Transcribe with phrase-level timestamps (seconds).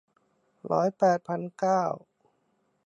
[0.71, 1.81] ร้อยแปดพันเก้า